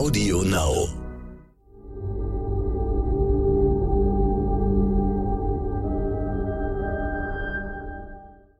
Audio 0.00 0.42
Now. 0.44 0.88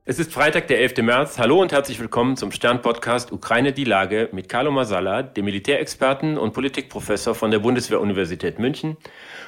Es 0.05 0.19
ist 0.19 0.31
Freitag, 0.31 0.67
der 0.67 0.81
11. 0.81 0.97
März. 0.97 1.39
Hallo 1.39 1.59
und 1.59 1.71
herzlich 1.71 1.99
willkommen 1.99 2.37
zum 2.37 2.51
Stern-Podcast 2.51 3.31
Ukraine 3.31 3.73
die 3.73 3.85
Lage 3.85 4.29
mit 4.31 4.49
Carlo 4.49 4.69
Masala, 4.69 5.23
dem 5.23 5.45
Militärexperten 5.45 6.37
und 6.37 6.53
Politikprofessor 6.53 7.33
von 7.33 7.49
der 7.49 7.57
Bundeswehr-Universität 7.57 8.59
München 8.59 8.97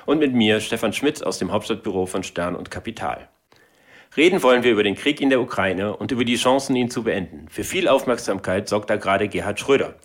und 0.07 0.18
mit 0.18 0.34
mir, 0.34 0.62
Stefan 0.62 0.94
Schmidt 0.94 1.23
aus 1.23 1.38
dem 1.38 1.52
Hauptstadtbüro 1.52 2.07
von 2.07 2.23
Stern 2.23 2.55
und 2.55 2.71
Kapital. 2.71 3.30
Reden 4.16 4.43
wollen 4.43 4.61
wir 4.61 4.71
über 4.71 4.84
den 4.84 4.93
Krieg 4.93 5.21
in 5.21 5.32
der 5.32 5.41
Ukraine 5.41 5.98
und 5.98 6.11
über 6.11 6.23
die 6.23 6.36
Chancen, 6.36 6.75
ihn 6.75 6.91
zu 6.91 7.02
beenden. 7.02 7.48
Für 7.50 7.63
viel 7.63 7.88
Aufmerksamkeit 7.88 8.70
sorgt 8.70 8.91
da 8.91 8.95
gerade 8.95 9.27
Gerhard 9.27 9.59
Schröder, 9.59 9.95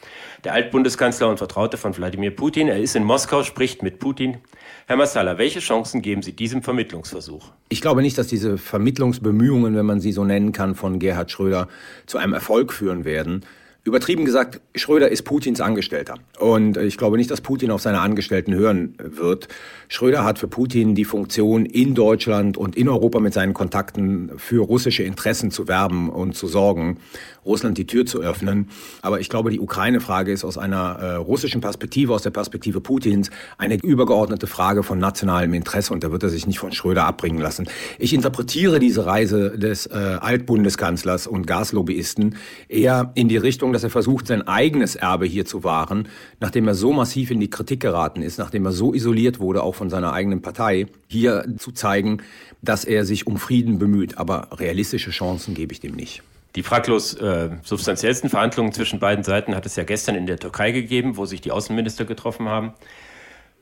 der 0.44 0.54
Altbundeskanzler 0.54 1.28
und 1.28 1.36
Vertraute 1.36 1.76
von 1.76 1.94
Wladimir 1.94 2.30
Putin. 2.30 2.68
Er 2.68 2.78
ist 2.78 2.96
in 2.96 3.04
Moskau, 3.04 3.42
spricht 3.42 3.82
mit 3.82 3.98
Putin. 3.98 4.38
Herr 4.86 4.96
Massala, 4.96 5.36
welche 5.36 5.60
Chancen 5.60 6.00
geben 6.00 6.22
Sie 6.22 6.32
diesem 6.32 6.62
Vermittlungsversuch? 6.62 7.52
Ich 7.68 7.82
glaube 7.82 8.00
nicht, 8.00 8.16
dass 8.16 8.28
diese 8.28 8.56
Vermittlungsbemühungen, 8.56 9.76
wenn 9.76 9.84
man 9.84 10.00
sie 10.00 10.12
so 10.12 10.24
nennen 10.24 10.52
kann, 10.52 10.74
von 10.74 10.98
Gerhard 10.98 11.30
Schröder 11.30 11.68
zu 12.06 12.16
einem 12.16 12.32
Erfolg 12.32 12.72
führen 12.72 13.04
werden. 13.04 13.44
Übertrieben 13.84 14.24
gesagt, 14.24 14.60
Schröder 14.74 15.10
ist 15.10 15.22
Putins 15.22 15.60
Angestellter. 15.60 16.16
Und 16.38 16.76
ich 16.76 16.98
glaube 16.98 17.16
nicht, 17.16 17.30
dass 17.30 17.40
Putin 17.40 17.70
auf 17.70 17.80
seine 17.80 18.00
Angestellten 18.00 18.54
hören 18.54 18.94
wird. 18.98 19.48
Schröder 19.88 20.24
hat 20.24 20.38
für 20.38 20.48
Putin 20.48 20.94
die 20.94 21.06
Funktion, 21.06 21.64
in 21.64 21.94
Deutschland 21.94 22.58
und 22.58 22.76
in 22.76 22.88
Europa 22.88 23.20
mit 23.20 23.32
seinen 23.32 23.54
Kontakten 23.54 24.32
für 24.36 24.62
russische 24.62 25.04
Interessen 25.04 25.50
zu 25.50 25.68
werben 25.68 26.10
und 26.10 26.36
zu 26.36 26.48
sorgen, 26.48 26.98
Russland 27.46 27.78
die 27.78 27.86
Tür 27.86 28.04
zu 28.04 28.20
öffnen. 28.20 28.68
Aber 29.00 29.20
ich 29.20 29.30
glaube, 29.30 29.50
die 29.50 29.58
Ukraine-Frage 29.58 30.32
ist 30.32 30.44
aus 30.44 30.58
einer 30.58 30.98
äh, 31.00 31.14
russischen 31.14 31.62
Perspektive, 31.62 32.12
aus 32.12 32.22
der 32.22 32.30
Perspektive 32.30 32.82
Putins, 32.82 33.30
eine 33.56 33.76
übergeordnete 33.76 34.46
Frage 34.46 34.82
von 34.82 34.98
nationalem 34.98 35.54
Interesse. 35.54 35.94
Und 35.94 36.04
da 36.04 36.12
wird 36.12 36.22
er 36.22 36.28
sich 36.28 36.46
nicht 36.46 36.58
von 36.58 36.72
Schröder 36.72 37.06
abbringen 37.06 37.40
lassen. 37.40 37.66
Ich 37.98 38.12
interpretiere 38.12 38.78
diese 38.78 39.06
Reise 39.06 39.58
des 39.58 39.86
äh, 39.86 39.94
Altbundeskanzlers 40.20 41.26
und 41.26 41.46
Gaslobbyisten 41.46 42.36
eher 42.68 43.12
in 43.14 43.28
die 43.28 43.38
Richtung, 43.38 43.72
dass 43.78 43.84
er 43.84 43.90
versucht, 43.90 44.26
sein 44.26 44.42
eigenes 44.48 44.96
Erbe 44.96 45.24
hier 45.24 45.44
zu 45.44 45.62
wahren, 45.62 46.08
nachdem 46.40 46.66
er 46.66 46.74
so 46.74 46.92
massiv 46.92 47.30
in 47.30 47.38
die 47.38 47.48
Kritik 47.48 47.78
geraten 47.78 48.22
ist, 48.22 48.36
nachdem 48.36 48.66
er 48.66 48.72
so 48.72 48.92
isoliert 48.92 49.38
wurde, 49.38 49.62
auch 49.62 49.76
von 49.76 49.88
seiner 49.88 50.12
eigenen 50.12 50.42
Partei, 50.42 50.86
hier 51.06 51.46
zu 51.58 51.70
zeigen, 51.70 52.18
dass 52.60 52.84
er 52.84 53.04
sich 53.04 53.28
um 53.28 53.36
Frieden 53.36 53.78
bemüht. 53.78 54.18
Aber 54.18 54.48
realistische 54.58 55.12
Chancen 55.12 55.54
gebe 55.54 55.72
ich 55.72 55.78
dem 55.78 55.94
nicht. 55.94 56.24
Die 56.56 56.64
fraglos 56.64 57.14
äh, 57.14 57.50
substanziellsten 57.62 58.30
Verhandlungen 58.30 58.72
zwischen 58.72 58.98
beiden 58.98 59.22
Seiten 59.22 59.54
hat 59.54 59.64
es 59.64 59.76
ja 59.76 59.84
gestern 59.84 60.16
in 60.16 60.26
der 60.26 60.40
Türkei 60.40 60.72
gegeben, 60.72 61.16
wo 61.16 61.24
sich 61.24 61.40
die 61.40 61.52
Außenminister 61.52 62.04
getroffen 62.04 62.48
haben. 62.48 62.72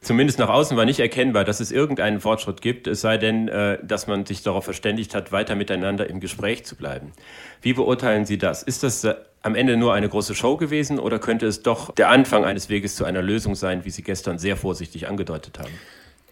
Zumindest 0.01 0.39
nach 0.39 0.49
außen 0.49 0.77
war 0.77 0.85
nicht 0.85 1.01
erkennbar, 1.01 1.45
dass 1.45 1.59
es 1.59 1.73
irgendeinen 1.73 2.21
Fortschritt 2.21 2.61
gibt, 2.61 2.87
es 2.87 3.01
sei 3.01 3.19
denn, 3.19 3.49
äh, 3.49 3.79
dass 3.85 4.07
man 4.07 4.25
sich 4.25 4.43
darauf 4.43 4.65
verständigt 4.65 5.15
hat, 5.15 5.33
weiter 5.33 5.57
miteinander 5.57 6.09
im 6.09 6.21
Gespräch 6.21 6.65
zu 6.65 6.77
bleiben. 6.77 7.13
Wie 7.63 7.73
beurteilen 7.73 8.25
Sie 8.25 8.39
das? 8.39 8.63
Ist 8.63 8.83
das 8.83 9.03
äh, 9.05 9.15
am 9.43 9.55
Ende 9.55 9.77
nur 9.77 9.95
eine 9.95 10.09
große 10.09 10.35
Show 10.35 10.57
gewesen 10.57 10.99
oder 10.99 11.19
könnte 11.19 11.47
es 11.47 11.63
doch 11.63 11.93
der 11.95 12.11
Anfang 12.11 12.45
eines 12.45 12.69
Weges 12.69 12.95
zu 12.97 13.05
einer 13.05 13.23
Lösung 13.23 13.55
sein, 13.55 13.85
wie 13.85 13.91
Sie 13.91 14.03
gestern 14.03 14.39
sehr 14.39 14.57
vorsichtig 14.57 15.09
angedeutet 15.09 15.59
haben? 15.59 15.73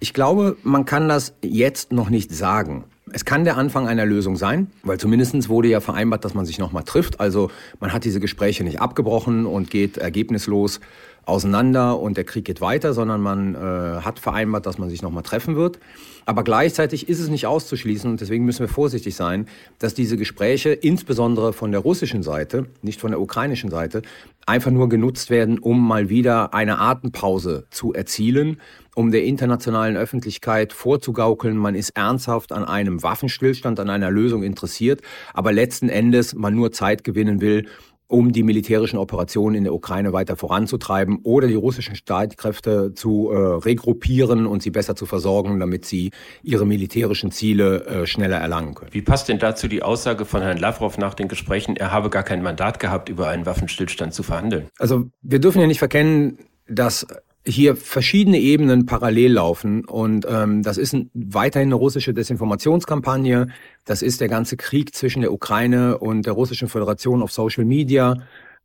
Ich 0.01 0.12
glaube, 0.12 0.57
man 0.62 0.85
kann 0.85 1.09
das 1.09 1.35
jetzt 1.42 1.92
noch 1.92 2.11
nicht 2.11 2.33
sagen. 2.33 2.85
Es 3.12 3.25
kann 3.25 3.45
der 3.45 3.57
Anfang 3.57 3.87
einer 3.87 4.05
Lösung 4.05 4.37
sein, 4.37 4.70
weil 4.83 4.98
zumindest 4.98 5.48
wurde 5.48 5.69
ja 5.69 5.81
vereinbart, 5.81 6.25
dass 6.25 6.35
man 6.35 6.47
sich 6.47 6.59
nochmal 6.59 6.83
trifft. 6.83 7.20
Also 7.20 7.51
man 7.79 7.92
hat 7.92 8.05
diese 8.05 8.19
Gespräche 8.19 8.65
nicht 8.65 8.81
abgebrochen 8.81 9.47
und 9.47 9.70
geht 9.70 9.98
ergebnislos 9.98 10.81
auseinander 11.27 11.98
und 11.98 12.17
der 12.17 12.25
Krieg 12.25 12.44
geht 12.44 12.61
weiter, 12.61 12.92
sondern 12.92 13.20
man 13.20 13.55
äh, 13.55 13.58
hat 14.03 14.19
vereinbart, 14.19 14.67
dass 14.67 14.78
man 14.78 14.91
sich 14.91 15.03
nochmal 15.03 15.22
treffen 15.22 15.56
wird. 15.56 15.78
Aber 16.27 16.42
gleichzeitig 16.42 17.08
ist 17.08 17.20
es 17.20 17.28
nicht 17.28 17.47
auszuschließen 17.47 18.11
und 18.11 18.20
deswegen 18.20 18.45
müssen 18.45 18.61
wir 18.61 18.68
vorsichtig 18.68 19.14
sein, 19.14 19.46
dass 19.79 19.95
diese 19.95 20.17
Gespräche 20.17 20.70
insbesondere 20.70 21.52
von 21.52 21.70
der 21.70 21.80
russischen 21.80 22.23
Seite, 22.23 22.67
nicht 22.83 23.01
von 23.01 23.11
der 23.11 23.20
ukrainischen 23.20 23.70
Seite, 23.70 24.02
einfach 24.46 24.70
nur 24.70 24.89
genutzt 24.89 25.29
werden, 25.29 25.58
um 25.58 25.86
mal 25.86 26.08
wieder 26.08 26.55
eine 26.55 26.79
Atempause 26.79 27.67
zu 27.70 27.92
erzielen, 27.92 28.58
um 28.95 29.11
der 29.11 29.24
internationalen 29.24 29.96
Öffentlichkeit 29.96 30.73
vorzugaukeln, 30.73 31.56
man 31.56 31.74
ist 31.74 31.91
ernsthaft 31.96 32.52
an 32.52 32.64
einem 32.64 33.02
Waffenstillstand, 33.02 33.80
an 33.80 33.91
einer 33.91 34.11
Lösung 34.11 34.42
interessiert, 34.42 35.02
aber 35.35 35.52
letzten 35.52 35.89
Endes 35.89 36.35
man 36.35 36.55
nur 36.55 36.73
Zeit 36.73 37.05
gewinnen 37.05 37.41
will, 37.41 37.67
um 38.09 38.33
die 38.33 38.42
militärischen 38.42 38.98
Operationen 38.98 39.57
in 39.57 39.65
der 39.65 39.75
Ukraine 39.75 40.13
weiter 40.13 40.37
voranzutreiben 40.37 41.20
oder 41.23 41.48
die 41.48 41.55
russischen 41.55 41.97
Streitkräfte 41.97 42.95
zu 42.95 43.31
äh, 43.31 43.37
regruppieren 43.37 44.47
und 44.47 44.63
sie 44.63 44.70
besser 44.70 44.95
zu 44.95 45.07
versorgen, 45.07 45.59
damit 45.59 45.85
sie 45.85 46.11
ihre 46.42 46.67
militärischen 46.67 47.31
Ziele 47.31 47.85
äh, 47.87 48.07
schneller 48.07 48.39
erlangen 48.39 48.75
können. 48.75 48.92
Wie 48.92 49.03
passt 49.03 49.29
denn 49.29 49.39
dazu 49.39 49.69
die 49.69 49.83
Aussage 49.83 50.25
von 50.25 50.42
Herrn 50.42 50.59
Lavrov 50.59 50.98
nach 50.98 51.15
den 51.15 51.29
Gesprächen, 51.29 51.77
er 51.77 51.92
habe 51.92 52.11
gar 52.11 52.23
kein 52.23 52.42
Mandat 52.42 52.79
gehabt, 52.79 53.09
über 53.09 53.29
einen 53.29 53.47
Waffenstillstand 53.47 54.13
zu 54.13 54.23
verhandeln? 54.23 54.69
Also 54.79 55.05
wir 55.23 55.39
dürfen 55.39 55.61
ja 55.61 55.67
nicht 55.67 55.79
verkennen, 55.79 56.39
dass 56.69 57.07
hier 57.46 57.77
verschiedene 57.77 58.38
Ebenen 58.38 58.86
parallel 58.86 59.32
laufen 59.32 59.84
und 59.84 60.27
ähm, 60.28 60.62
das 60.62 60.78
ist 60.78 60.94
ein, 60.94 61.10
weiterhin 61.12 61.68
eine 61.68 61.74
russische 61.74 62.14
Desinformationskampagne. 62.14 63.48
Das 63.84 64.00
ist 64.00 64.20
der 64.20 64.28
ganze 64.28 64.56
Krieg 64.56 64.94
zwischen 64.94 65.20
der 65.20 65.32
Ukraine 65.32 65.98
und 65.98 66.24
der 66.24 66.32
russischen 66.32 66.68
Föderation 66.68 67.22
auf 67.22 67.32
Social 67.32 67.64
Media. 67.64 68.16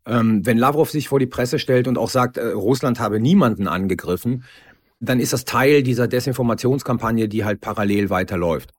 Ähm, 0.06 0.46
wenn 0.46 0.58
Lavrov 0.58 0.90
sich 0.92 1.10
vor 1.10 1.20
die 1.20 1.26
Presse 1.26 1.60
stellt 1.60 1.88
und 1.88 1.98
auch 1.98 2.10
sagt, 2.10 2.38
äh, 2.38 2.48
Russland 2.48 3.00
habe 3.00 3.20
niemanden 3.20 3.68
angegriffen, 3.68 4.46
dann 5.02 5.20
ist 5.20 5.34
das 5.34 5.46
Teil 5.46 5.84
dieser 5.84 6.08
Desinformationskampagne, 6.08 7.28
die 7.28 7.44
halt 7.44 7.62
parallel 7.62 8.10
weiterläuft. 8.10 8.72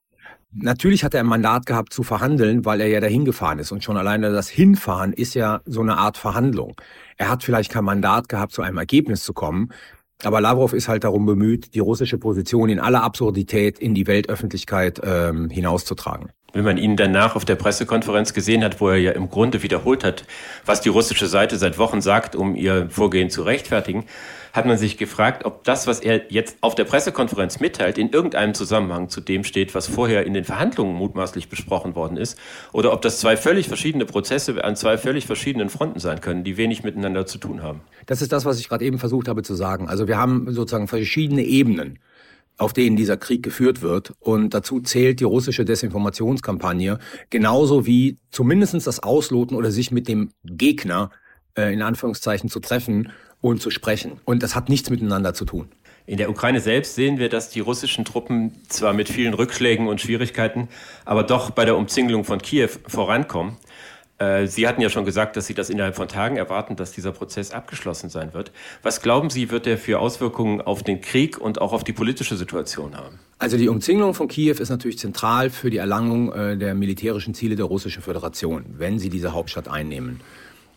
Natürlich 0.52 1.04
hat 1.04 1.14
er 1.14 1.20
ein 1.20 1.26
Mandat 1.26 1.64
gehabt 1.66 1.92
zu 1.92 2.02
verhandeln, 2.02 2.64
weil 2.64 2.80
er 2.80 2.88
ja 2.88 3.00
dahin 3.00 3.24
gefahren 3.24 3.60
ist. 3.60 3.70
Und 3.70 3.84
schon 3.84 3.96
alleine 3.96 4.32
das 4.32 4.48
Hinfahren 4.48 5.12
ist 5.12 5.34
ja 5.34 5.60
so 5.64 5.80
eine 5.80 5.96
Art 5.96 6.16
Verhandlung. 6.16 6.74
Er 7.16 7.28
hat 7.28 7.44
vielleicht 7.44 7.70
kein 7.70 7.84
Mandat 7.84 8.28
gehabt, 8.28 8.52
zu 8.52 8.62
einem 8.62 8.78
Ergebnis 8.78 9.22
zu 9.22 9.32
kommen. 9.32 9.70
Aber 10.22 10.40
Lavrov 10.40 10.72
ist 10.72 10.88
halt 10.88 11.04
darum 11.04 11.24
bemüht, 11.24 11.74
die 11.74 11.78
russische 11.78 12.18
Position 12.18 12.68
in 12.68 12.80
aller 12.80 13.02
Absurdität 13.02 13.78
in 13.78 13.94
die 13.94 14.06
Weltöffentlichkeit 14.06 15.00
ähm, 15.04 15.48
hinauszutragen. 15.48 16.30
Wenn 16.52 16.64
man 16.64 16.78
ihn 16.78 16.96
danach 16.96 17.36
auf 17.36 17.44
der 17.44 17.56
Pressekonferenz 17.56 18.34
gesehen 18.34 18.64
hat, 18.64 18.80
wo 18.80 18.88
er 18.88 18.96
ja 18.96 19.12
im 19.12 19.30
Grunde 19.30 19.62
wiederholt 19.62 20.04
hat, 20.04 20.24
was 20.64 20.80
die 20.80 20.88
russische 20.88 21.26
Seite 21.26 21.56
seit 21.58 21.78
Wochen 21.78 22.00
sagt, 22.00 22.34
um 22.34 22.56
ihr 22.56 22.88
Vorgehen 22.90 23.30
zu 23.30 23.42
rechtfertigen, 23.42 24.04
hat 24.52 24.66
man 24.66 24.78
sich 24.78 24.96
gefragt, 24.96 25.44
ob 25.44 25.64
das, 25.64 25.86
was 25.86 26.00
er 26.00 26.22
jetzt 26.32 26.58
auf 26.60 26.74
der 26.74 26.84
Pressekonferenz 26.84 27.60
mitteilt, 27.60 27.98
in 27.98 28.10
irgendeinem 28.10 28.54
Zusammenhang 28.54 29.08
zu 29.08 29.20
dem 29.20 29.44
steht, 29.44 29.74
was 29.74 29.86
vorher 29.86 30.26
in 30.26 30.34
den 30.34 30.44
Verhandlungen 30.44 30.94
mutmaßlich 30.94 31.48
besprochen 31.48 31.94
worden 31.94 32.16
ist, 32.16 32.38
oder 32.72 32.92
ob 32.92 33.02
das 33.02 33.20
zwei 33.20 33.36
völlig 33.36 33.68
verschiedene 33.68 34.06
Prozesse 34.06 34.62
an 34.64 34.76
zwei 34.76 34.98
völlig 34.98 35.26
verschiedenen 35.26 35.68
Fronten 35.68 36.00
sein 36.00 36.20
können, 36.20 36.44
die 36.44 36.56
wenig 36.56 36.82
miteinander 36.82 37.26
zu 37.26 37.38
tun 37.38 37.62
haben. 37.62 37.80
Das 38.06 38.22
ist 38.22 38.32
das, 38.32 38.44
was 38.44 38.58
ich 38.58 38.68
gerade 38.68 38.84
eben 38.84 38.98
versucht 38.98 39.28
habe 39.28 39.42
zu 39.42 39.54
sagen. 39.54 39.88
Also 39.88 40.08
wir 40.08 40.18
haben 40.18 40.52
sozusagen 40.52 40.88
verschiedene 40.88 41.42
Ebenen 41.42 41.98
auf 42.60 42.74
denen 42.74 42.96
dieser 42.96 43.16
Krieg 43.16 43.42
geführt 43.42 43.80
wird. 43.80 44.12
Und 44.20 44.52
dazu 44.52 44.80
zählt 44.80 45.20
die 45.20 45.24
russische 45.24 45.64
Desinformationskampagne, 45.64 46.98
genauso 47.30 47.86
wie 47.86 48.18
zumindestens 48.30 48.84
das 48.84 49.02
Ausloten 49.02 49.56
oder 49.56 49.70
sich 49.70 49.90
mit 49.90 50.08
dem 50.08 50.30
Gegner 50.44 51.10
äh, 51.56 51.72
in 51.72 51.80
Anführungszeichen 51.80 52.50
zu 52.50 52.60
treffen 52.60 53.12
und 53.40 53.62
zu 53.62 53.70
sprechen. 53.70 54.20
Und 54.26 54.42
das 54.42 54.54
hat 54.54 54.68
nichts 54.68 54.90
miteinander 54.90 55.32
zu 55.32 55.46
tun. 55.46 55.68
In 56.04 56.18
der 56.18 56.28
Ukraine 56.28 56.60
selbst 56.60 56.96
sehen 56.96 57.18
wir, 57.18 57.30
dass 57.30 57.48
die 57.48 57.60
russischen 57.60 58.04
Truppen 58.04 58.52
zwar 58.68 58.92
mit 58.92 59.08
vielen 59.08 59.32
Rückschlägen 59.32 59.86
und 59.86 60.00
Schwierigkeiten, 60.00 60.68
aber 61.06 61.22
doch 61.22 61.50
bei 61.50 61.64
der 61.64 61.76
Umzingelung 61.76 62.24
von 62.24 62.42
Kiew 62.42 62.70
vorankommen. 62.86 63.56
Äh, 64.20 64.46
Sie 64.46 64.68
hatten 64.68 64.80
ja 64.82 64.90
schon 64.90 65.04
gesagt, 65.04 65.36
dass 65.36 65.46
Sie 65.46 65.54
das 65.54 65.70
innerhalb 65.70 65.96
von 65.96 66.06
Tagen 66.06 66.36
erwarten, 66.36 66.76
dass 66.76 66.92
dieser 66.92 67.10
Prozess 67.10 67.52
abgeschlossen 67.52 68.10
sein 68.10 68.34
wird. 68.34 68.52
Was 68.82 69.00
glauben 69.02 69.30
Sie, 69.30 69.50
wird 69.50 69.66
er 69.66 69.78
für 69.78 69.98
Auswirkungen 69.98 70.60
auf 70.60 70.82
den 70.82 71.00
Krieg 71.00 71.38
und 71.38 71.60
auch 71.60 71.72
auf 71.72 71.84
die 71.84 71.94
politische 71.94 72.36
Situation 72.36 72.96
haben? 72.96 73.18
Also 73.38 73.56
die 73.56 73.68
Umzingelung 73.68 74.12
von 74.12 74.28
Kiew 74.28 74.56
ist 74.60 74.68
natürlich 74.68 74.98
zentral 74.98 75.48
für 75.48 75.70
die 75.70 75.78
Erlangung 75.78 76.32
äh, 76.32 76.58
der 76.58 76.74
militärischen 76.74 77.32
Ziele 77.32 77.56
der 77.56 77.64
Russischen 77.64 78.02
Föderation, 78.02 78.66
wenn 78.76 78.98
sie 78.98 79.08
diese 79.08 79.32
Hauptstadt 79.32 79.68
einnehmen. 79.68 80.20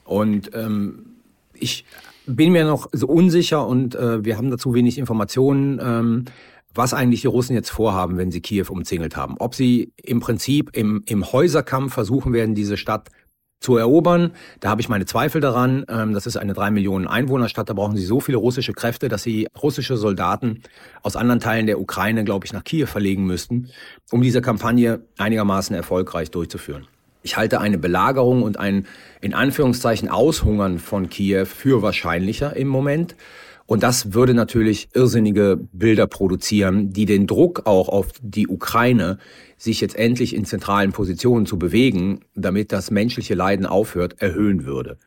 Und 0.05 0.51
ähm, 0.53 1.05
ich 1.53 1.85
bin 2.25 2.53
mir 2.53 2.63
noch 2.63 2.87
so 2.93 3.07
unsicher 3.07 3.67
und 3.67 3.95
äh, 3.95 4.23
wir 4.23 4.37
haben 4.37 4.49
dazu 4.49 4.73
wenig 4.73 4.97
Informationen, 4.97 5.81
ähm, 5.83 6.25
was 6.73 6.93
eigentlich 6.93 7.21
die 7.21 7.27
Russen 7.27 7.53
jetzt 7.53 7.69
vorhaben, 7.69 8.17
wenn 8.17 8.31
sie 8.31 8.41
Kiew 8.41 8.67
umzingelt 8.69 9.17
haben. 9.17 9.35
Ob 9.39 9.53
sie 9.53 9.91
im 10.01 10.21
Prinzip 10.21 10.71
im, 10.73 11.03
im 11.05 11.31
Häuserkampf 11.31 11.93
versuchen 11.93 12.33
werden, 12.33 12.55
diese 12.55 12.77
Stadt 12.77 13.09
zu 13.63 13.77
erobern. 13.77 14.31
Da 14.59 14.69
habe 14.69 14.81
ich 14.81 14.89
meine 14.89 15.05
Zweifel 15.05 15.41
daran. 15.41 15.85
Ähm, 15.87 16.13
das 16.13 16.27
ist 16.27 16.37
eine 16.37 16.53
drei 16.53 16.69
Millionen 16.69 17.07
Einwohnerstadt. 17.07 17.69
Da 17.69 17.73
brauchen 17.73 17.95
sie 17.95 18.05
so 18.05 18.19
viele 18.19 18.37
russische 18.37 18.73
Kräfte, 18.73 19.07
dass 19.07 19.23
sie 19.23 19.47
russische 19.61 19.95
Soldaten 19.95 20.61
aus 21.01 21.15
anderen 21.15 21.39
Teilen 21.39 21.65
der 21.65 21.79
Ukraine, 21.79 22.25
glaube 22.25 22.45
ich, 22.45 22.53
nach 22.53 22.63
Kiew 22.63 22.87
verlegen 22.87 23.25
müssten, 23.25 23.69
um 24.11 24.21
diese 24.21 24.41
Kampagne 24.41 25.01
einigermaßen 25.17 25.75
erfolgreich 25.75 26.29
durchzuführen. 26.29 26.87
Ich 27.23 27.37
halte 27.37 27.61
eine 27.61 27.77
Belagerung 27.77 28.43
und 28.43 28.59
ein 28.59 28.85
in 29.21 29.33
Anführungszeichen 29.33 30.09
Aushungern 30.09 30.77
von 30.77 31.09
Kiew 31.09 31.45
für 31.45 31.81
wahrscheinlicher 31.81 32.55
im 32.57 32.67
Moment. 32.67 33.15
Und 33.65 33.83
das 33.83 34.13
würde 34.13 34.33
natürlich 34.33 34.89
irrsinnige 34.93 35.59
Bilder 35.71 36.07
produzieren, 36.07 36.91
die 36.91 37.05
den 37.05 37.27
Druck 37.27 37.65
auch 37.65 37.89
auf 37.89 38.09
die 38.21 38.47
Ukraine, 38.47 39.17
sich 39.57 39.79
jetzt 39.79 39.95
endlich 39.95 40.35
in 40.35 40.45
zentralen 40.45 40.91
Positionen 40.91 41.45
zu 41.45 41.57
bewegen, 41.57 42.21
damit 42.35 42.71
das 42.71 42.91
menschliche 42.91 43.35
Leiden 43.35 43.65
aufhört, 43.65 44.21
erhöhen 44.21 44.65
würde. 44.65 44.97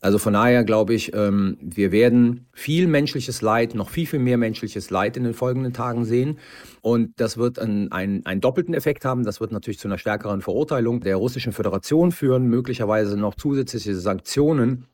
Also 0.00 0.18
von 0.18 0.34
daher 0.34 0.62
glaube 0.62 0.94
ich, 0.94 1.14
ähm, 1.14 1.56
wir 1.60 1.90
werden 1.90 2.46
viel 2.52 2.86
menschliches 2.86 3.42
Leid, 3.42 3.74
noch 3.74 3.90
viel, 3.90 4.06
viel 4.06 4.18
mehr 4.18 4.36
menschliches 4.36 4.90
Leid 4.90 5.16
in 5.16 5.24
den 5.24 5.34
folgenden 5.34 5.72
Tagen 5.72 6.04
sehen. 6.04 6.38
Und 6.82 7.12
das 7.16 7.38
wird 7.38 7.58
einen, 7.58 7.90
einen, 7.92 8.24
einen 8.24 8.40
doppelten 8.40 8.74
Effekt 8.74 9.04
haben. 9.04 9.24
Das 9.24 9.40
wird 9.40 9.52
natürlich 9.52 9.78
zu 9.78 9.88
einer 9.88 9.98
stärkeren 9.98 10.42
Verurteilung 10.42 11.00
der 11.00 11.16
Russischen 11.16 11.52
Föderation 11.52 12.12
führen, 12.12 12.46
möglicherweise 12.46 13.16
noch 13.16 13.34
zusätzliche 13.34 13.94
Sanktionen 13.94 14.86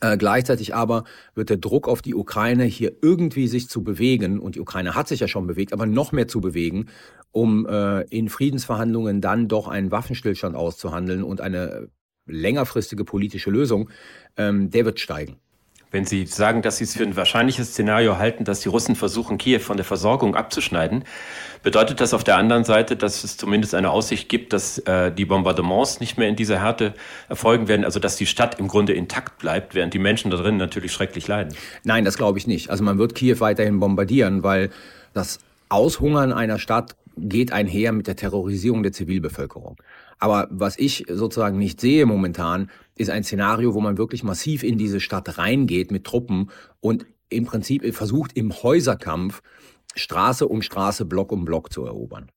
äh, 0.00 0.16
gleichzeitig 0.16 0.74
aber 0.74 1.04
wird 1.34 1.50
der 1.50 1.56
Druck 1.56 1.88
auf 1.88 2.02
die 2.02 2.14
Ukraine 2.14 2.64
hier 2.64 2.92
irgendwie 3.02 3.48
sich 3.48 3.68
zu 3.68 3.82
bewegen, 3.82 4.38
und 4.38 4.54
die 4.54 4.60
Ukraine 4.60 4.94
hat 4.94 5.08
sich 5.08 5.20
ja 5.20 5.28
schon 5.28 5.46
bewegt, 5.46 5.72
aber 5.72 5.86
noch 5.86 6.12
mehr 6.12 6.28
zu 6.28 6.40
bewegen, 6.40 6.86
um 7.32 7.66
äh, 7.66 8.02
in 8.02 8.28
Friedensverhandlungen 8.28 9.20
dann 9.20 9.48
doch 9.48 9.68
einen 9.68 9.90
Waffenstillstand 9.90 10.56
auszuhandeln 10.56 11.22
und 11.22 11.40
eine 11.40 11.88
längerfristige 12.26 13.04
politische 13.04 13.50
Lösung, 13.50 13.90
ähm, 14.36 14.70
der 14.70 14.84
wird 14.84 15.00
steigen. 15.00 15.36
Wenn 15.96 16.04
Sie 16.04 16.26
sagen, 16.26 16.60
dass 16.60 16.76
Sie 16.76 16.84
es 16.84 16.94
für 16.94 17.04
ein 17.04 17.16
wahrscheinliches 17.16 17.70
Szenario 17.70 18.18
halten, 18.18 18.44
dass 18.44 18.60
die 18.60 18.68
Russen 18.68 18.96
versuchen, 18.96 19.38
Kiew 19.38 19.60
von 19.60 19.78
der 19.78 19.84
Versorgung 19.86 20.36
abzuschneiden, 20.36 21.04
bedeutet 21.62 22.02
das 22.02 22.12
auf 22.12 22.22
der 22.22 22.36
anderen 22.36 22.64
Seite, 22.64 22.96
dass 22.96 23.24
es 23.24 23.38
zumindest 23.38 23.74
eine 23.74 23.90
Aussicht 23.90 24.28
gibt, 24.28 24.52
dass 24.52 24.76
äh, 24.80 25.10
die 25.10 25.24
Bombardements 25.24 26.00
nicht 26.00 26.18
mehr 26.18 26.28
in 26.28 26.36
dieser 26.36 26.60
Härte 26.60 26.92
erfolgen 27.30 27.66
werden, 27.66 27.82
also 27.82 27.98
dass 27.98 28.16
die 28.16 28.26
Stadt 28.26 28.58
im 28.58 28.68
Grunde 28.68 28.92
intakt 28.92 29.38
bleibt, 29.38 29.74
während 29.74 29.94
die 29.94 29.98
Menschen 29.98 30.30
da 30.30 30.36
drin 30.36 30.58
natürlich 30.58 30.92
schrecklich 30.92 31.28
leiden? 31.28 31.56
Nein, 31.82 32.04
das 32.04 32.18
glaube 32.18 32.38
ich 32.38 32.46
nicht. 32.46 32.68
Also 32.68 32.84
man 32.84 32.98
wird 32.98 33.14
Kiew 33.14 33.40
weiterhin 33.40 33.80
bombardieren, 33.80 34.42
weil 34.42 34.68
das 35.14 35.38
Aushungern 35.70 36.30
einer 36.30 36.58
Stadt 36.58 36.94
geht 37.16 37.52
einher 37.52 37.92
mit 37.92 38.06
der 38.06 38.16
Terrorisierung 38.16 38.82
der 38.82 38.92
Zivilbevölkerung. 38.92 39.78
Aber 40.18 40.48
was 40.50 40.78
ich 40.78 41.04
sozusagen 41.08 41.58
nicht 41.58 41.80
sehe 41.80 42.06
momentan, 42.06 42.70
ist 42.96 43.10
ein 43.10 43.24
Szenario, 43.24 43.74
wo 43.74 43.80
man 43.80 43.98
wirklich 43.98 44.22
massiv 44.22 44.62
in 44.62 44.78
diese 44.78 45.00
Stadt 45.00 45.38
reingeht 45.38 45.90
mit 45.90 46.04
Truppen 46.04 46.50
und 46.80 47.06
im 47.28 47.44
Prinzip 47.44 47.94
versucht 47.94 48.32
im 48.34 48.52
Häuserkampf 48.52 49.42
Straße 49.94 50.46
um 50.46 50.62
Straße, 50.62 51.04
Block 51.04 51.32
um 51.32 51.44
Block 51.44 51.72
zu 51.72 51.84
erobern. 51.84 52.30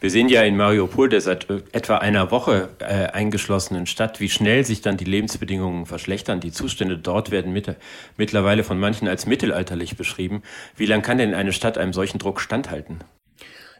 Wir 0.00 0.10
sehen 0.10 0.28
ja 0.28 0.42
in 0.42 0.56
Mariupol, 0.56 1.08
der 1.08 1.22
seit 1.22 1.48
etwa 1.72 1.96
einer 1.96 2.30
Woche 2.30 2.68
äh, 2.78 3.06
eingeschlossenen 3.06 3.86
Stadt, 3.86 4.20
wie 4.20 4.28
schnell 4.28 4.64
sich 4.64 4.82
dann 4.82 4.98
die 4.98 5.04
Lebensbedingungen 5.04 5.86
verschlechtern. 5.86 6.40
Die 6.40 6.52
Zustände 6.52 6.98
dort 6.98 7.30
werden 7.30 7.52
mit, 7.52 7.74
mittlerweile 8.18 8.64
von 8.64 8.78
manchen 8.78 9.08
als 9.08 9.24
mittelalterlich 9.24 9.96
beschrieben. 9.96 10.42
Wie 10.76 10.86
lange 10.86 11.02
kann 11.02 11.16
denn 11.16 11.32
eine 11.32 11.52
Stadt 11.52 11.78
einem 11.78 11.94
solchen 11.94 12.18
Druck 12.18 12.40
standhalten? 12.40 12.98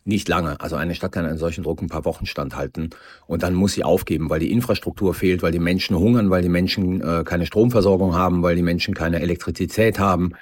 Nicht 0.06 0.28
lange. 0.28 0.60
Also 0.60 0.76
eine 0.76 0.94
Stadt 0.94 1.12
kann 1.12 1.24
einen 1.24 1.38
solchen 1.38 1.64
Druck 1.64 1.80
ein 1.80 1.88
paar 1.88 2.04
Wochen 2.04 2.26
standhalten 2.26 2.90
und 3.26 3.42
dann 3.42 3.54
muss 3.54 3.72
sie 3.72 3.84
aufgeben, 3.84 4.28
weil 4.28 4.40
die 4.40 4.52
Infrastruktur 4.52 5.14
fehlt, 5.14 5.42
weil 5.42 5.52
die 5.52 5.58
Menschen 5.58 5.98
hungern, 5.98 6.28
weil 6.28 6.42
die 6.42 6.50
Menschen 6.50 7.00
äh, 7.00 7.24
keine 7.24 7.46
Stromversorgung 7.46 8.14
haben, 8.14 8.42
weil 8.42 8.54
die 8.54 8.62
Menschen 8.62 8.92
keine 8.92 9.20
Elektrizität 9.20 9.98
haben. 9.98 10.32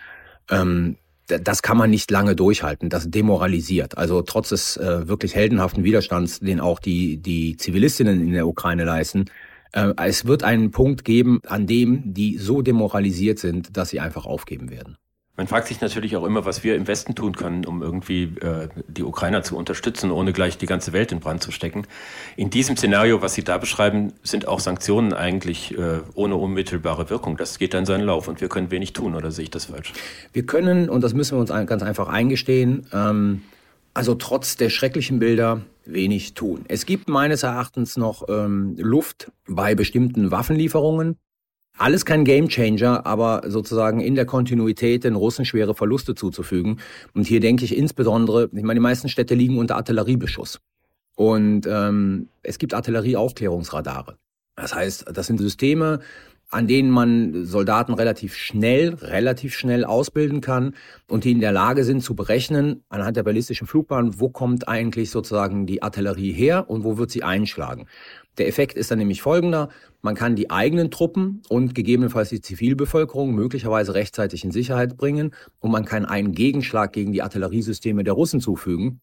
Ähm, 0.51 0.97
das 1.29 1.63
kann 1.63 1.77
man 1.77 1.91
nicht 1.91 2.11
lange 2.11 2.35
durchhalten. 2.35 2.91
Das 2.91 3.09
demoralisiert. 3.09 3.97
Also 3.97 4.23
trotz 4.23 4.49
des 4.49 4.77
äh, 4.77 5.07
wirklich 5.07 5.37
heldenhaften 5.37 5.85
Widerstands, 5.85 6.41
den 6.41 6.61
auch 6.61 6.81
die, 6.81 7.19
die 7.19 7.57
Zivilistinnen 7.57 8.21
in 8.21 8.33
der 8.33 8.49
Ukraine 8.49 8.85
leisten, 8.85 9.27
äh, 9.73 9.93
es 10.05 10.27
wird 10.27 10.43
einen 10.43 10.73
Punkt 10.73 11.05
geben, 11.05 11.41
an 11.47 11.67
dem 11.67 12.15
die 12.15 12.37
so 12.39 12.63
demoralisiert 12.63 13.39
sind, 13.39 13.77
dass 13.77 13.91
sie 13.91 14.01
einfach 14.01 14.27
aufgeben 14.27 14.71
werden. 14.71 14.97
Man 15.37 15.47
fragt 15.47 15.69
sich 15.69 15.81
natürlich 15.81 16.15
auch 16.17 16.25
immer, 16.25 16.45
was 16.45 16.63
wir 16.63 16.77
im 16.77 16.87
Westen 16.87 17.15
tun 17.15 17.35
können, 17.35 17.65
um 17.65 17.83
irgendwie 17.83 18.25
äh, 18.43 18.69
die 18.87 19.03
Ukrainer 19.03 19.43
zu 19.43 19.57
unterstützen, 19.57 20.11
ohne 20.11 20.35
gleich 20.35 20.59
die 20.59 20.67
ganze 20.67 20.93
Welt 20.93 21.11
in 21.11 21.21
Brand 21.21 21.43
zu 21.43 21.51
stecken. 21.51 21.87
In 22.37 22.51
diesem 22.51 22.77
Szenario, 22.77 23.23
was 23.23 23.33
Sie 23.33 23.43
da 23.43 23.57
beschreiben, 23.57 24.13
sind 24.23 24.47
auch 24.47 24.61
Sanktionen 24.61 25.15
eigentlich 25.15 25.77
äh, 25.79 26.01
ohne 26.15 26.37
unmittelbare 26.37 27.09
Wirkung. 27.09 27.39
Das 27.39 27.59
geht 27.59 27.73
dann 27.73 27.87
seinen 27.87 28.05
Lauf 28.05 28.29
und 28.29 28.43
wir 28.43 28.49
können 28.49 28.71
wenig 28.71 28.93
tun, 28.93 29.15
oder 29.15 29.31
sehe 29.31 29.45
ich 29.45 29.51
das 29.51 29.65
falsch? 29.67 29.95
Wir 30.35 30.45
können, 30.45 30.91
und 30.91 31.03
das 31.03 31.15
müssen 31.15 31.39
wir 31.39 31.41
uns 31.41 31.49
ganz 31.67 31.83
einfach 31.83 32.09
eingestehen, 32.09 32.87
ähm, 32.93 33.41
also 33.95 34.15
trotz 34.15 34.57
der 34.57 34.69
schrecklichen 34.69 35.19
Bilder 35.19 35.63
wenig 35.87 36.35
tun. 36.35 36.67
Es 36.69 36.85
gibt 36.85 37.09
meines 37.09 37.43
Erachtens 37.43 37.97
noch 37.97 38.29
ähm, 38.29 38.77
Luft 38.79 39.33
bei 39.49 39.75
bestimmten 39.75 40.31
Waffenlieferungen. 40.31 41.17
Alles 41.79 42.05
kein 42.05 42.25
Gamechanger, 42.25 43.07
aber 43.07 43.43
sozusagen 43.47 44.01
in 44.01 44.15
der 44.15 44.27
Kontinuität 44.27 45.05
den 45.05 45.15
Russen 45.15 45.45
schwere 45.45 45.75
Verluste 45.75 46.15
zuzufügen. 46.15 46.81
Und 47.15 47.27
hier 47.27 47.41
denke 47.41 47.65
ich 47.65 47.77
insbesondere, 47.77 48.51
ich 48.53 48.63
meine, 48.63 48.75
die 48.79 48.83
meisten 48.83 49.09
Städte 49.09 49.35
liegen 49.35 49.59
unter 49.59 49.77
Artilleriebeschuss. 49.77 50.61
Und 51.17 51.67
ähm, 51.67 52.29
es 52.43 52.59
gibt 52.59 52.75
Artillerieaufklärungsradare. 52.75 54.17
Das 54.57 54.75
heißt, 54.75 55.07
das 55.13 55.27
sind 55.27 55.39
Systeme, 55.39 56.01
an 56.53 56.67
denen 56.67 56.91
man 56.91 57.47
Soldaten 57.47 57.95
relativ 57.95 58.35
schnell, 58.37 58.95
relativ 58.95 59.55
schnell 59.55 59.85
ausbilden 59.85 60.43
kann 60.43 60.75
und 61.09 61.25
die 61.25 61.33
in 61.33 61.41
der 61.41 61.51
Lage 61.51 61.83
sind 61.85 62.03
zu 62.03 62.15
berechnen, 62.15 62.85
anhand 62.91 63.17
der 63.17 63.23
ballistischen 63.23 63.67
Flugbahn, 63.67 64.21
wo 64.21 64.29
kommt 64.29 64.69
eigentlich 64.69 65.11
sozusagen 65.11 65.67
die 65.67 65.83
Artillerie 65.83 66.33
her 66.33 66.69
und 66.69 66.85
wo 66.85 66.99
wird 66.99 67.11
sie 67.11 67.23
einschlagen. 67.23 67.87
Der 68.37 68.49
Effekt 68.49 68.77
ist 68.77 68.91
dann 68.91 68.99
nämlich 68.99 69.23
folgender. 69.23 69.71
Man 70.03 70.15
kann 70.15 70.37
die 70.37 70.51
eigenen 70.51 70.91
Truppen 70.91 71.43
und 71.49 71.75
gegebenenfalls 71.75 72.29
die 72.29 72.41
Zivilbevölkerung 72.41 73.35
möglicherweise 73.35 73.95
rechtzeitig 73.95 74.45
in 74.45 74.53
Sicherheit 74.53 74.99
bringen 74.99 75.33
und 75.61 75.71
man 75.71 75.87
kann 75.87 76.05
einen 76.05 76.33
Gegenschlag 76.33 76.93
gegen 76.93 77.13
die 77.13 77.23
Artilleriesysteme 77.23 78.05
der 78.05 78.15
Russen 78.15 78.41
zufügen 78.41 79.01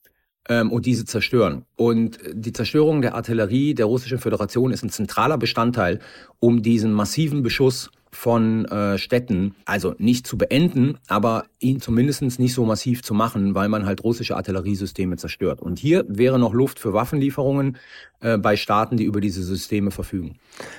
ähm, 0.48 0.72
und 0.72 0.86
diese 0.86 1.06
zerstören. 1.06 1.66
Und 1.76 2.20
die 2.34 2.54
Zerstörung 2.54 3.02
der 3.02 3.16
Artillerie 3.16 3.74
der 3.74 3.86
Russischen 3.86 4.20
Föderation 4.20 4.72
ist 4.72 4.84
ein 4.84 4.90
zentraler 4.90 5.38
Bestandteil, 5.38 6.00
um 6.40 6.62
diesen 6.62 6.94
massiven 6.94 7.44
Beschuss 7.44 7.92
von 8.12 8.66
äh, 8.66 8.98
Städten, 8.98 9.56
also 9.66 9.94
nicht 9.98 10.26
zu 10.26 10.38
beenden, 10.38 10.98
aber 11.08 11.46
ihn 11.60 11.80
zumindest 11.80 12.22
nicht 12.40 12.54
so 12.54 12.66
massiv 12.66 13.04
zu 13.04 13.14
machen, 13.14 13.54
weil 13.56 13.70
man 13.70 13.86
halt 13.86 14.04
russische 14.04 14.36
Artilleriesysteme 14.36 15.18
zerstört. 15.18 15.62
Und 15.62 15.80
hier 15.80 16.06
wäre 16.08 16.40
noch 16.40 16.54
Luft 16.54 16.80
für 16.80 16.94
Waffenlieferungen 16.94 17.78
äh, 18.22 18.38
bei 18.38 18.56
Staaten, 18.56 18.98
die 18.98 19.06
über 19.06 19.22
diese 19.22 19.44
Systeme 19.44 19.92
verfügen. 19.92 20.36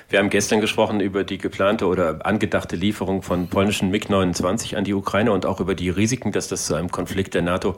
Wir 0.09 0.19
haben 0.19 0.29
gestern 0.29 0.61
gesprochen 0.61 0.99
über 0.99 1.23
die 1.23 1.37
geplante 1.37 1.87
oder 1.87 2.25
angedachte 2.25 2.75
Lieferung 2.75 3.21
von 3.21 3.47
polnischen 3.47 3.89
MiG-29 3.89 4.75
an 4.75 4.83
die 4.83 4.93
Ukraine 4.93 5.31
und 5.31 5.45
auch 5.45 5.59
über 5.59 5.73
die 5.73 5.89
Risiken, 5.89 6.31
dass 6.31 6.49
das 6.49 6.65
zu 6.65 6.75
einem 6.75 6.91
Konflikt 6.91 7.33
der 7.33 7.41
NATO 7.41 7.77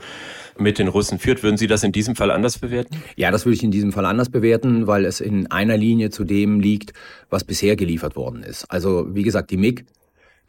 mit 0.58 0.80
den 0.80 0.88
Russen 0.88 1.20
führt. 1.20 1.44
Würden 1.44 1.58
Sie 1.58 1.68
das 1.68 1.84
in 1.84 1.92
diesem 1.92 2.16
Fall 2.16 2.32
anders 2.32 2.60
bewerten? 2.60 3.02
Ja, 3.16 3.32
das 3.32 3.46
würde 3.46 3.56
ich 3.56 3.64
in 3.64 3.72
diesem 3.72 3.92
Fall 3.92 4.06
anders 4.06 4.30
bewerten, 4.30 4.88
weil 4.88 5.06
es 5.06 5.20
in 5.20 5.50
einer 5.50 5.78
Linie 5.78 6.10
zu 6.10 6.24
dem 6.24 6.60
liegt, 6.60 6.94
was 7.30 7.44
bisher 7.44 7.76
geliefert 7.76 8.16
worden 8.16 8.44
ist. 8.44 8.66
Also 8.70 9.08
wie 9.16 9.24
gesagt, 9.24 9.43
die 9.50 9.58
MiG 9.58 9.86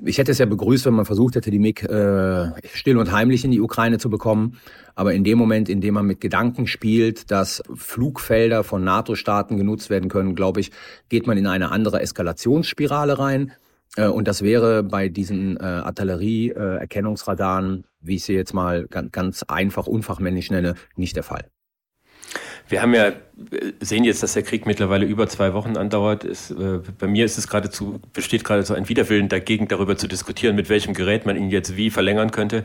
ich 0.03 0.19
hätte 0.19 0.33
es 0.33 0.39
ja 0.39 0.47
begrüßt, 0.47 0.87
wenn 0.87 0.95
man 0.95 1.05
versucht 1.05 1.37
hätte, 1.37 1.51
die 1.51 1.59
MiG 1.59 1.83
äh, 1.85 2.51
still 2.73 2.97
und 2.99 3.13
heimlich 3.13 3.45
in 3.45 3.53
die 3.53 3.61
Ukraine 3.61 3.99
zu 3.99 4.09
bekommen. 4.11 4.59
Aber 4.95 5.15
in 5.15 5.25
dem 5.25 5.39
Moment, 5.39 5.69
in 5.69 5.81
dem 5.81 5.95
man 5.95 6.07
mit 6.07 6.21
Gedanken 6.21 6.67
spielt, 6.67 7.31
dass 7.31 7.63
Flugfelder 7.75 8.65
von 8.65 8.83
NATO-Staaten 8.85 9.57
genutzt 9.57 9.89
werden 9.91 10.11
können, 10.11 10.35
glaube 10.35 10.61
ich, 10.61 10.73
geht 11.09 11.27
man 11.27 11.39
in 11.39 11.47
eine 11.47 11.71
andere 11.71 12.01
Eskalationsspirale 12.01 13.19
rein. 13.19 13.53
Äh, 13.97 14.09
und 14.09 14.29
das 14.29 14.43
wäre 14.43 14.83
bei 14.83 15.09
diesen 15.09 15.57
äh, 15.57 15.63
Artillerie-Erkennungsradaren, 15.63 17.85
wie 18.01 18.17
ich 18.17 18.25
sie 18.25 18.35
jetzt 18.35 18.53
mal 18.53 18.87
ganz, 18.89 19.13
ganz 19.13 19.43
einfach 19.45 19.87
unfachmännisch 19.87 20.51
nenne, 20.51 20.75
nicht 20.97 21.17
der 21.17 21.23
Fall. 21.23 21.47
Wir 22.67 22.81
haben 22.81 22.95
ja, 22.95 23.13
sehen 23.81 24.05
jetzt, 24.05 24.23
dass 24.23 24.33
der 24.33 24.43
Krieg 24.43 24.65
mittlerweile 24.65 25.05
über 25.05 25.29
zwei 25.29 25.53
Wochen 25.53 25.77
andauert. 25.77 26.25
Ist, 26.25 26.51
äh, 26.51 26.81
bei 26.99 27.07
mir 27.07 27.27
ist 27.27 27.37
es 27.37 27.47
geradezu, 27.47 28.01
besteht 28.15 28.43
geradezu 28.43 28.73
ein 28.73 28.89
Widerwillen 28.89 29.29
dagegen, 29.29 29.69
darüber 29.69 29.99
zu 29.99 30.09
diskutieren, 30.09 30.57
mit 30.57 30.71
welchem 30.71 30.95
Gerät 30.95 31.27
man 31.27 31.37
ihn 31.37 31.51
jetzt 31.51 31.77
wie 31.77 31.91
verlängern 31.91 32.31
könnte. 32.31 32.65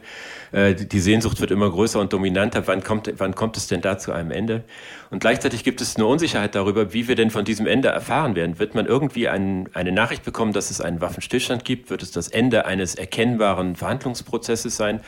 Äh, 0.54 0.74
die 0.74 1.00
Sehnsucht 1.02 1.42
wird 1.42 1.52
immer 1.52 1.70
größer 1.70 2.00
und 2.00 2.14
dominanter. 2.14 2.66
Wann 2.66 2.82
kommt, 2.82 3.12
wann 3.18 3.36
kommt 3.36 3.58
es 3.58 3.68
denn 3.68 3.82
da 3.82 3.98
zu 3.98 4.14
einem 4.14 4.32
Ende? 4.32 4.64
Und 5.10 5.20
gleichzeitig 5.20 5.66
gibt 5.66 5.82
es 5.82 5.98
eine 5.98 6.06
Unsicherheit 6.06 6.56
darüber, 6.56 6.94
wie 6.94 7.10
wir 7.10 7.16
denn 7.16 7.30
von 7.30 7.44
diesem 7.44 7.68
Ende 7.68 7.90
erfahren 7.90 8.36
werden. 8.36 8.58
Wird 8.58 8.76
man 8.76 8.86
irgendwie 8.86 9.28
ein, 9.28 9.68
eine 9.74 9.92
Nachricht 9.92 10.24
bekommen, 10.24 10.54
dass 10.54 10.72
es 10.72 10.80
einen 10.80 11.02
Waffenstillstand 11.02 11.66
gibt? 11.66 11.90
Wird 11.90 12.04
es 12.04 12.12
das 12.12 12.30
Ende 12.30 12.66
eines 12.66 12.96
erkennbaren 12.96 13.76
Verhandlungsprozesses 13.76 14.78
sein? 14.78 15.02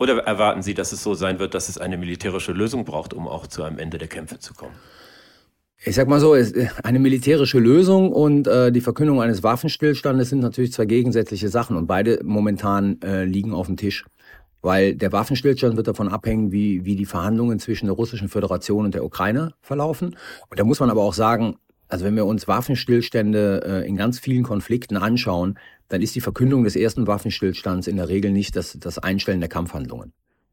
Oder 0.00 0.18
erwarten 0.20 0.62
Sie, 0.62 0.72
dass 0.72 0.92
es 0.92 1.02
so 1.02 1.12
sein 1.12 1.38
wird, 1.38 1.54
dass 1.54 1.68
es 1.68 1.76
eine 1.76 1.98
militärische 1.98 2.52
Lösung 2.52 2.86
braucht, 2.86 3.12
um 3.12 3.28
auch 3.28 3.46
zu 3.46 3.62
einem 3.62 3.78
Ende 3.78 3.98
der 3.98 4.08
Kämpfe 4.08 4.38
zu 4.38 4.54
kommen? 4.54 4.74
Ich 5.84 5.94
sag 5.94 6.08
mal 6.08 6.20
so, 6.20 6.34
eine 6.82 6.98
militärische 6.98 7.58
Lösung 7.58 8.10
und 8.10 8.46
äh, 8.46 8.72
die 8.72 8.80
Verkündung 8.80 9.20
eines 9.20 9.42
Waffenstillstandes 9.42 10.30
sind 10.30 10.40
natürlich 10.40 10.72
zwei 10.72 10.86
gegensätzliche 10.86 11.50
Sachen 11.50 11.76
und 11.76 11.86
beide 11.86 12.20
momentan 12.24 13.00
äh, 13.02 13.24
liegen 13.24 13.52
auf 13.52 13.66
dem 13.66 13.76
Tisch. 13.76 14.06
Weil 14.62 14.94
der 14.94 15.12
Waffenstillstand 15.12 15.76
wird 15.76 15.88
davon 15.88 16.08
abhängen, 16.08 16.50
wie, 16.50 16.84
wie 16.84 16.96
die 16.96 17.06
Verhandlungen 17.06 17.58
zwischen 17.58 17.86
der 17.86 17.94
Russischen 17.94 18.28
Föderation 18.28 18.86
und 18.86 18.94
der 18.94 19.04
Ukraine 19.04 19.52
verlaufen. 19.60 20.16
Und 20.48 20.58
da 20.58 20.64
muss 20.64 20.80
man 20.80 20.90
aber 20.90 21.02
auch 21.02 21.14
sagen, 21.14 21.56
Also 21.90 22.04
wenn 22.04 22.16
wir 22.16 22.24
uns 22.24 22.48
Waffenstillstände 22.48 23.62
äh, 23.64 23.88
in 23.88 23.96
ganz 23.96 24.18
vielen 24.18 24.44
Konflikten 24.44 24.96
anschauen, 24.96 25.58
dann 25.88 26.02
ist 26.02 26.14
die 26.14 26.20
Verkündung 26.20 26.64
des 26.64 26.76
ersten 26.76 27.06
Waffenstillstands 27.06 27.88
in 27.88 27.96
der 27.96 28.08
Regel 28.08 28.30
nicht 28.30 28.56
das, 28.56 28.78
das 28.78 28.98
Einstellen 28.98 29.40
der 29.40 29.48
Kampfhandlungen. 29.48 30.12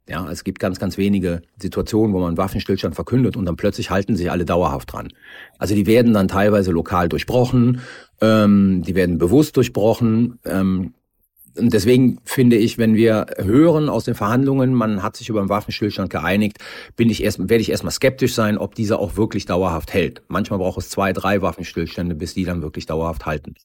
Ja, 0.09 0.29
es 0.31 0.43
gibt 0.43 0.59
ganz, 0.59 0.79
ganz 0.79 0.97
wenige 0.97 1.41
Situationen, 1.57 2.13
wo 2.13 2.19
man 2.19 2.37
Waffenstillstand 2.37 2.95
verkündet 2.95 3.35
und 3.35 3.45
dann 3.45 3.57
plötzlich 3.57 3.89
halten 3.91 4.15
sich 4.15 4.31
alle 4.31 4.45
dauerhaft 4.45 4.93
dran. 4.93 5.09
Also 5.59 5.75
die 5.75 5.85
werden 5.85 6.13
dann 6.13 6.29
teilweise 6.29 6.71
lokal 6.71 7.09
durchbrochen, 7.09 7.81
ähm, 8.21 8.83
die 8.87 8.95
werden 8.95 9.17
bewusst 9.17 9.57
durchbrochen. 9.57 10.39
Ähm, 10.45 10.93
und 11.57 11.73
deswegen 11.73 12.19
finde 12.23 12.55
ich, 12.55 12.77
wenn 12.77 12.95
wir 12.95 13.27
hören 13.37 13.89
aus 13.89 14.05
den 14.05 14.15
Verhandlungen, 14.15 14.73
man 14.73 15.03
hat 15.03 15.15
sich 15.15 15.29
über 15.29 15.39
einen 15.39 15.49
Waffenstillstand 15.49 16.09
geeinigt, 16.09 16.57
bin 16.95 17.09
ich 17.09 17.23
erst, 17.23 17.39
werde 17.39 17.61
ich 17.61 17.71
erstmal 17.71 17.91
skeptisch 17.91 18.33
sein, 18.33 18.57
ob 18.57 18.75
dieser 18.75 18.99
auch 18.99 19.17
wirklich 19.17 19.45
dauerhaft 19.45 19.93
hält. 19.93 20.21
Manchmal 20.27 20.59
braucht 20.59 20.79
es 20.79 20.89
zwei, 20.89 21.13
drei 21.13 21.41
Waffenstillstände, 21.41 22.15
bis 22.15 22.33
die 22.33 22.45
dann 22.45 22.61
wirklich 22.61 22.85
dauerhaft 22.85 23.25
halten. 23.25 23.55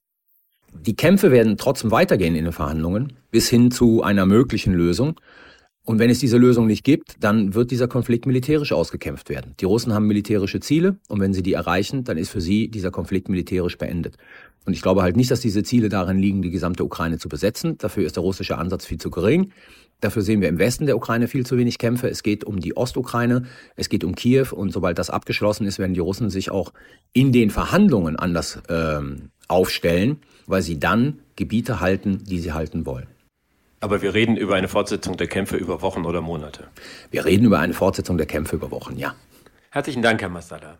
Die 0.72 0.96
Kämpfe 0.96 1.30
werden 1.30 1.56
trotzdem 1.58 1.90
weitergehen 1.90 2.34
in 2.34 2.44
den 2.44 2.52
Verhandlungen 2.52 3.12
bis 3.30 3.49
hin 3.49 3.70
zu 3.70 4.02
einer 4.02 4.26
möglichen 4.26 4.72
Lösung. 4.72 5.20
Und 5.84 5.98
wenn 5.98 6.10
es 6.10 6.20
diese 6.20 6.38
Lösung 6.38 6.66
nicht 6.66 6.84
gibt, 6.84 7.16
dann 7.18 7.54
wird 7.54 7.72
dieser 7.72 7.88
Konflikt 7.88 8.24
militärisch 8.24 8.72
ausgekämpft 8.72 9.28
werden. 9.28 9.54
Die 9.58 9.64
Russen 9.64 9.92
haben 9.92 10.06
militärische 10.06 10.60
Ziele 10.60 10.96
und 11.08 11.20
wenn 11.20 11.34
sie 11.34 11.42
die 11.42 11.54
erreichen, 11.54 12.04
dann 12.04 12.18
ist 12.18 12.30
für 12.30 12.40
sie 12.40 12.68
dieser 12.68 12.92
Konflikt 12.92 13.28
militärisch 13.28 13.78
beendet. 13.78 14.16
Und 14.64 14.74
ich 14.74 14.82
glaube 14.82 15.02
halt 15.02 15.16
nicht, 15.16 15.30
dass 15.32 15.40
diese 15.40 15.64
Ziele 15.64 15.88
darin 15.88 16.18
liegen, 16.18 16.40
die 16.40 16.50
gesamte 16.50 16.84
Ukraine 16.84 17.18
zu 17.18 17.28
besetzen. 17.28 17.78
Dafür 17.78 18.06
ist 18.06 18.14
der 18.14 18.22
russische 18.22 18.58
Ansatz 18.58 18.86
viel 18.86 18.98
zu 18.98 19.10
gering. 19.10 19.50
Dafür 20.00 20.22
sehen 20.22 20.40
wir 20.40 20.48
im 20.48 20.58
Westen 20.58 20.86
der 20.86 20.96
Ukraine 20.96 21.26
viel 21.26 21.44
zu 21.44 21.58
wenig 21.58 21.78
Kämpfe. 21.78 22.08
Es 22.08 22.22
geht 22.22 22.44
um 22.44 22.60
die 22.60 22.76
Ostukraine, 22.76 23.44
es 23.76 23.88
geht 23.88 24.04
um 24.04 24.14
Kiew 24.14 24.48
und 24.52 24.72
sobald 24.72 24.98
das 24.98 25.10
abgeschlossen 25.10 25.66
ist, 25.66 25.80
werden 25.80 25.94
die 25.94 26.00
Russen 26.00 26.30
sich 26.30 26.50
auch 26.50 26.72
in 27.12 27.32
den 27.32 27.50
Verhandlungen 27.50 28.16
anders 28.16 28.60
ähm, 28.68 29.30
aufstellen, 29.48 30.18
weil 30.46 30.62
sie 30.62 30.78
dann 30.78 31.20
Gebiete 31.36 31.80
halten, 31.80 32.18
die 32.24 32.38
sie 32.38 32.52
halten 32.52 32.86
wollen. 32.86 33.06
Aber 33.82 34.00
wir 34.00 34.14
reden 34.14 34.36
über 34.36 34.54
eine 34.54 34.68
Fortsetzung 34.68 35.16
der 35.16 35.26
Kämpfe 35.26 35.56
über 35.56 35.82
Wochen 35.82 36.04
oder 36.04 36.20
Monate. 36.20 36.68
Wir 37.10 37.24
reden 37.24 37.46
über 37.46 37.58
eine 37.58 37.74
Fortsetzung 37.74 38.16
der 38.16 38.26
Kämpfe 38.28 38.54
über 38.54 38.70
Wochen, 38.70 38.96
ja. 38.96 39.16
Herzlichen 39.70 40.02
Dank, 40.02 40.22
Herr 40.22 40.28
Masala. 40.28 40.78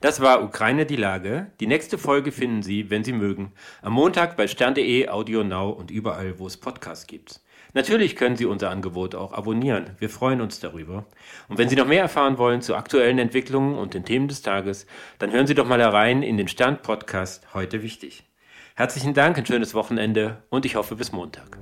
Das 0.00 0.20
war 0.20 0.42
Ukraine 0.42 0.84
die 0.84 0.96
Lage. 0.96 1.52
Die 1.60 1.68
nächste 1.68 1.96
Folge 1.96 2.32
finden 2.32 2.64
Sie, 2.64 2.90
wenn 2.90 3.04
Sie 3.04 3.12
mögen, 3.12 3.52
am 3.82 3.92
Montag 3.92 4.36
bei 4.36 4.48
stern.de, 4.48 5.08
Audio 5.08 5.44
Now 5.44 5.70
und 5.70 5.92
überall, 5.92 6.40
wo 6.40 6.48
es 6.48 6.56
Podcasts 6.56 7.06
gibt. 7.06 7.40
Natürlich 7.72 8.16
können 8.16 8.34
Sie 8.34 8.46
unser 8.46 8.70
Angebot 8.70 9.14
auch 9.14 9.32
abonnieren. 9.32 9.90
Wir 10.00 10.10
freuen 10.10 10.40
uns 10.40 10.58
darüber. 10.58 11.06
Und 11.48 11.58
wenn 11.58 11.68
Sie 11.68 11.76
noch 11.76 11.86
mehr 11.86 12.02
erfahren 12.02 12.36
wollen 12.36 12.62
zu 12.62 12.74
aktuellen 12.74 13.20
Entwicklungen 13.20 13.78
und 13.78 13.94
den 13.94 14.04
Themen 14.04 14.26
des 14.26 14.42
Tages, 14.42 14.86
dann 15.20 15.30
hören 15.30 15.46
Sie 15.46 15.54
doch 15.54 15.68
mal 15.68 15.80
herein 15.80 16.24
in 16.24 16.36
den 16.36 16.48
Stern 16.48 16.82
Podcast 16.82 17.46
Heute 17.54 17.84
wichtig. 17.84 18.24
Herzlichen 18.74 19.14
Dank, 19.14 19.38
ein 19.38 19.46
schönes 19.46 19.72
Wochenende 19.74 20.42
und 20.50 20.66
ich 20.66 20.74
hoffe 20.74 20.96
bis 20.96 21.12
Montag. 21.12 21.58